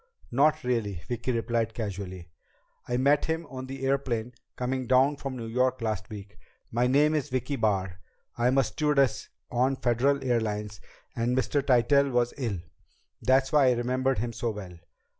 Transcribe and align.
"Not 0.31 0.63
really," 0.63 1.03
Vicki 1.07 1.31
replied 1.31 1.75
casually. 1.75 2.31
"I 2.87 2.97
met 2.97 3.25
him 3.25 3.45
on 3.51 3.67
the 3.67 3.85
airplane 3.85 4.33
coming 4.55 4.87
down 4.87 5.17
from 5.17 5.35
New 5.37 5.45
York 5.45 5.79
last 5.79 6.09
week. 6.09 6.39
My 6.71 6.87
name's 6.87 7.29
Vicki 7.29 7.55
Barr. 7.55 7.99
I'm 8.35 8.57
a 8.57 8.63
stewardess 8.63 9.29
on 9.51 9.75
Federal 9.75 10.23
Airlines 10.23 10.81
and 11.15 11.37
Mr. 11.37 11.61
Tytell 11.63 12.09
was 12.09 12.33
ill. 12.39 12.57
That's 13.21 13.51
why 13.51 13.67
I 13.67 13.73
remembered 13.73 14.17
him 14.17 14.33
so 14.33 14.49
well." 14.49 14.75